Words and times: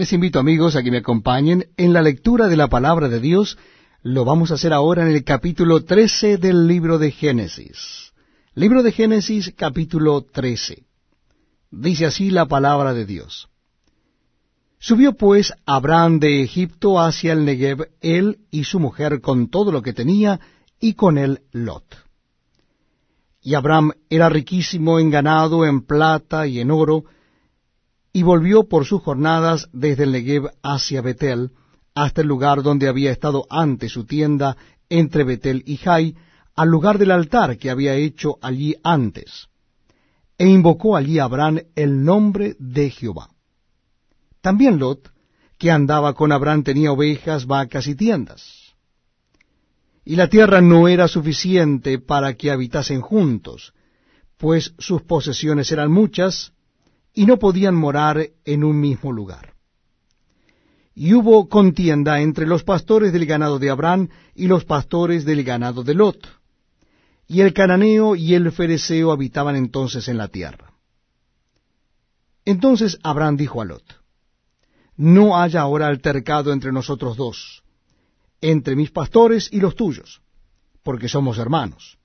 Les 0.00 0.14
invito 0.14 0.38
amigos 0.38 0.76
a 0.76 0.82
que 0.82 0.90
me 0.90 0.96
acompañen 0.96 1.66
en 1.76 1.92
la 1.92 2.00
lectura 2.00 2.48
de 2.48 2.56
la 2.56 2.68
palabra 2.68 3.10
de 3.10 3.20
Dios. 3.20 3.58
Lo 4.02 4.24
vamos 4.24 4.50
a 4.50 4.54
hacer 4.54 4.72
ahora 4.72 5.02
en 5.02 5.14
el 5.14 5.24
capítulo 5.24 5.84
13 5.84 6.38
del 6.38 6.66
libro 6.66 6.98
de 6.98 7.10
Génesis. 7.10 8.10
Libro 8.54 8.82
de 8.82 8.92
Génesis 8.92 9.52
capítulo 9.54 10.22
13. 10.22 10.84
Dice 11.70 12.06
así 12.06 12.30
la 12.30 12.46
palabra 12.46 12.94
de 12.94 13.04
Dios. 13.04 13.50
Subió 14.78 15.12
pues 15.18 15.52
Abraham 15.66 16.18
de 16.18 16.44
Egipto 16.44 16.98
hacia 16.98 17.34
el 17.34 17.44
Negev, 17.44 17.90
él 18.00 18.38
y 18.50 18.64
su 18.64 18.80
mujer 18.80 19.20
con 19.20 19.50
todo 19.50 19.70
lo 19.70 19.82
que 19.82 19.92
tenía, 19.92 20.40
y 20.80 20.94
con 20.94 21.18
él 21.18 21.42
Lot. 21.52 21.84
Y 23.42 23.52
Abraham 23.52 23.92
era 24.08 24.30
riquísimo 24.30 24.98
en 24.98 25.10
ganado, 25.10 25.66
en 25.66 25.82
plata 25.82 26.46
y 26.46 26.58
en 26.58 26.70
oro, 26.70 27.04
y 28.12 28.22
volvió 28.22 28.68
por 28.68 28.84
sus 28.84 29.02
jornadas 29.02 29.68
desde 29.72 30.04
el 30.04 30.12
Negev 30.12 30.50
hacia 30.62 31.00
Betel, 31.00 31.52
hasta 31.94 32.22
el 32.22 32.28
lugar 32.28 32.62
donde 32.62 32.88
había 32.88 33.12
estado 33.12 33.46
antes 33.50 33.92
su 33.92 34.04
tienda 34.04 34.56
entre 34.88 35.24
Betel 35.24 35.62
y 35.66 35.76
Jai, 35.76 36.16
al 36.56 36.68
lugar 36.68 36.98
del 36.98 37.10
altar 37.10 37.58
que 37.58 37.70
había 37.70 37.94
hecho 37.94 38.38
allí 38.42 38.76
antes. 38.82 39.48
E 40.38 40.46
invocó 40.46 40.96
allí 40.96 41.18
Abraham 41.18 41.60
el 41.76 42.04
nombre 42.04 42.56
de 42.58 42.90
Jehová. 42.90 43.30
También 44.40 44.78
Lot, 44.78 45.10
que 45.58 45.70
andaba 45.70 46.14
con 46.14 46.32
Abraham, 46.32 46.62
tenía 46.62 46.92
ovejas, 46.92 47.46
vacas 47.46 47.86
y 47.86 47.94
tiendas. 47.94 48.74
Y 50.04 50.16
la 50.16 50.28
tierra 50.28 50.60
no 50.60 50.88
era 50.88 51.06
suficiente 51.08 51.98
para 51.98 52.34
que 52.34 52.50
habitasen 52.50 53.02
juntos, 53.02 53.74
pues 54.38 54.72
sus 54.78 55.02
posesiones 55.02 55.70
eran 55.70 55.92
muchas, 55.92 56.52
y 57.14 57.26
no 57.26 57.38
podían 57.38 57.74
morar 57.74 58.28
en 58.44 58.64
un 58.64 58.80
mismo 58.80 59.12
lugar. 59.12 59.54
Y 60.94 61.14
hubo 61.14 61.48
contienda 61.48 62.20
entre 62.20 62.46
los 62.46 62.62
pastores 62.62 63.12
del 63.12 63.26
ganado 63.26 63.58
de 63.58 63.70
Abraham 63.70 64.08
y 64.34 64.46
los 64.46 64.64
pastores 64.64 65.24
del 65.24 65.44
ganado 65.44 65.82
de 65.82 65.94
Lot. 65.94 66.28
Y 67.26 67.40
el 67.40 67.54
cananeo 67.54 68.16
y 68.16 68.34
el 68.34 68.50
fereceo 68.52 69.12
habitaban 69.12 69.56
entonces 69.56 70.08
en 70.08 70.18
la 70.18 70.28
tierra. 70.28 70.72
Entonces 72.44 72.98
Abraham 73.02 73.36
dijo 73.36 73.62
a 73.62 73.64
Lot, 73.64 73.84
No 74.96 75.40
haya 75.40 75.60
ahora 75.60 75.86
altercado 75.86 76.52
entre 76.52 76.72
nosotros 76.72 77.16
dos, 77.16 77.62
entre 78.40 78.76
mis 78.76 78.90
pastores 78.90 79.48
y 79.52 79.60
los 79.60 79.76
tuyos, 79.76 80.20
porque 80.82 81.08
somos 81.08 81.38
hermanos. 81.38 81.98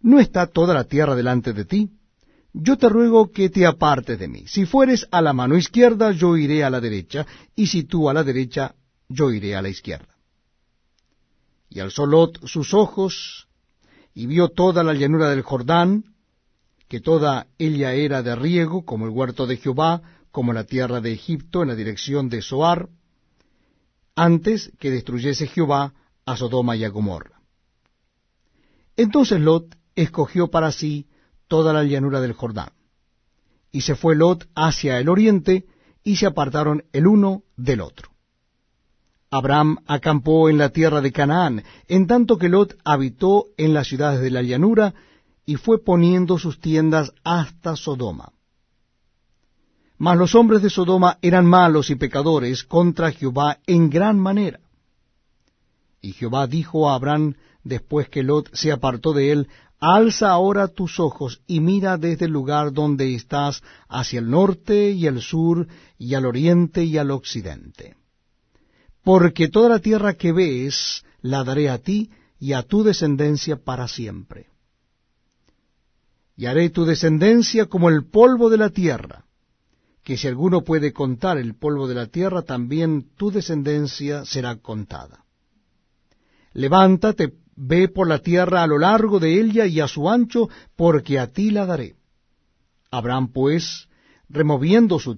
¿No 0.00 0.20
está 0.20 0.46
toda 0.46 0.74
la 0.74 0.84
tierra 0.84 1.14
delante 1.14 1.52
de 1.52 1.64
ti? 1.64 1.90
Yo 2.54 2.78
te 2.78 2.88
ruego 2.88 3.32
que 3.32 3.50
te 3.50 3.66
apartes 3.66 4.18
de 4.18 4.28
mí. 4.28 4.44
Si 4.46 4.64
fueres 4.64 5.08
a 5.10 5.20
la 5.20 5.32
mano 5.32 5.58
izquierda, 5.58 6.12
yo 6.12 6.36
iré 6.36 6.62
a 6.62 6.70
la 6.70 6.80
derecha, 6.80 7.26
y 7.56 7.66
si 7.66 7.82
tú 7.82 8.08
a 8.08 8.14
la 8.14 8.22
derecha, 8.22 8.76
yo 9.08 9.32
iré 9.32 9.56
a 9.56 9.62
la 9.62 9.68
izquierda. 9.68 10.14
Y 11.68 11.80
alzó 11.80 12.06
Lot 12.06 12.46
sus 12.46 12.72
ojos, 12.72 13.48
y 14.14 14.26
vio 14.26 14.50
toda 14.50 14.84
la 14.84 14.94
llanura 14.94 15.30
del 15.30 15.42
Jordán, 15.42 16.14
que 16.88 17.00
toda 17.00 17.48
ella 17.58 17.92
era 17.92 18.22
de 18.22 18.36
riego, 18.36 18.84
como 18.84 19.06
el 19.06 19.10
huerto 19.10 19.48
de 19.48 19.56
Jehová, 19.56 20.02
como 20.30 20.52
la 20.52 20.62
tierra 20.62 21.00
de 21.00 21.12
Egipto, 21.12 21.62
en 21.62 21.68
la 21.68 21.74
dirección 21.74 22.28
de 22.28 22.40
Soar, 22.40 22.88
antes 24.14 24.70
que 24.78 24.92
destruyese 24.92 25.48
Jehová 25.48 25.92
a 26.24 26.36
Sodoma 26.36 26.76
y 26.76 26.84
a 26.84 26.88
Gomorra. 26.88 27.40
Entonces 28.96 29.40
Lot 29.40 29.76
escogió 29.96 30.48
para 30.48 30.70
sí 30.70 31.08
toda 31.48 31.72
la 31.72 31.84
llanura 31.84 32.20
del 32.20 32.32
Jordán. 32.32 32.70
Y 33.70 33.82
se 33.82 33.94
fue 33.94 34.16
Lot 34.16 34.48
hacia 34.54 34.98
el 34.98 35.08
oriente, 35.08 35.66
y 36.02 36.16
se 36.16 36.26
apartaron 36.26 36.84
el 36.92 37.06
uno 37.06 37.42
del 37.56 37.80
otro. 37.80 38.10
Abraham 39.30 39.78
acampó 39.86 40.48
en 40.48 40.58
la 40.58 40.68
tierra 40.68 41.00
de 41.00 41.10
Canaán, 41.10 41.64
en 41.88 42.06
tanto 42.06 42.38
que 42.38 42.48
Lot 42.48 42.76
habitó 42.84 43.46
en 43.56 43.74
las 43.74 43.88
ciudades 43.88 44.20
de 44.20 44.30
la 44.30 44.42
llanura, 44.42 44.94
y 45.44 45.56
fue 45.56 45.82
poniendo 45.82 46.38
sus 46.38 46.60
tiendas 46.60 47.12
hasta 47.24 47.74
Sodoma. 47.74 48.32
Mas 49.98 50.18
los 50.18 50.34
hombres 50.34 50.62
de 50.62 50.70
Sodoma 50.70 51.18
eran 51.22 51.46
malos 51.46 51.90
y 51.90 51.96
pecadores 51.96 52.64
contra 52.64 53.10
Jehová 53.12 53.58
en 53.66 53.90
gran 53.90 54.18
manera. 54.18 54.60
Y 56.00 56.12
Jehová 56.12 56.46
dijo 56.46 56.90
a 56.90 56.94
Abraham, 56.94 57.34
después 57.62 58.08
que 58.08 58.22
Lot 58.22 58.54
se 58.54 58.72
apartó 58.72 59.12
de 59.12 59.32
él, 59.32 59.48
Alza 59.86 60.30
ahora 60.30 60.68
tus 60.68 60.98
ojos 60.98 61.42
y 61.46 61.60
mira 61.60 61.98
desde 61.98 62.24
el 62.24 62.32
lugar 62.32 62.72
donde 62.72 63.14
estás 63.14 63.62
hacia 63.86 64.20
el 64.20 64.30
norte 64.30 64.92
y 64.92 65.06
el 65.06 65.20
sur 65.20 65.68
y 65.98 66.14
al 66.14 66.24
oriente 66.24 66.84
y 66.84 66.96
al 66.96 67.10
occidente. 67.10 67.94
Porque 69.02 69.48
toda 69.48 69.68
la 69.68 69.80
tierra 69.80 70.14
que 70.14 70.32
ves 70.32 71.04
la 71.20 71.44
daré 71.44 71.68
a 71.68 71.76
ti 71.76 72.10
y 72.40 72.54
a 72.54 72.62
tu 72.62 72.82
descendencia 72.82 73.56
para 73.56 73.86
siempre. 73.86 74.46
Y 76.34 76.46
haré 76.46 76.70
tu 76.70 76.86
descendencia 76.86 77.66
como 77.66 77.90
el 77.90 78.06
polvo 78.06 78.48
de 78.48 78.56
la 78.56 78.70
tierra, 78.70 79.26
que 80.02 80.16
si 80.16 80.26
alguno 80.28 80.62
puede 80.62 80.94
contar 80.94 81.36
el 81.36 81.56
polvo 81.56 81.88
de 81.88 81.94
la 81.94 82.06
tierra, 82.06 82.40
también 82.40 83.10
tu 83.18 83.30
descendencia 83.30 84.24
será 84.24 84.56
contada. 84.56 85.23
Levántate, 86.54 87.34
Ve 87.56 87.88
por 87.88 88.08
la 88.08 88.18
tierra 88.18 88.62
a 88.62 88.66
lo 88.66 88.78
largo 88.78 89.20
de 89.20 89.40
ella 89.40 89.66
y 89.66 89.80
a 89.80 89.86
su 89.86 90.10
ancho, 90.10 90.48
porque 90.76 91.18
a 91.18 91.28
ti 91.28 91.50
la 91.50 91.66
daré. 91.66 91.94
Abraham, 92.90 93.32
pues, 93.32 93.88
removiendo 94.28 94.98
su 94.98 95.12